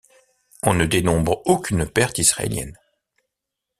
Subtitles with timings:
[0.63, 2.75] On ne dénombre aucune perte israélienne.